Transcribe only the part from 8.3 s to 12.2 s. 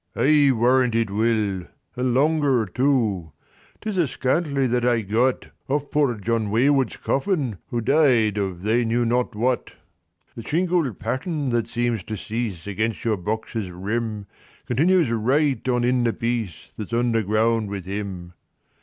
of they knew not what. "The shingled pattern that seems to